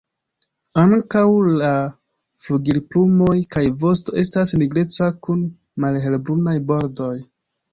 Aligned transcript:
Ankaŭ 0.83 1.21
la 1.63 1.69
flugilplumoj 2.45 3.35
kaj 3.57 3.63
vosto 3.83 4.17
estas 4.23 4.55
nigreca 4.63 5.11
kun 5.29 5.45
malhelbrunaj 5.87 6.57
bordoj. 6.73 7.15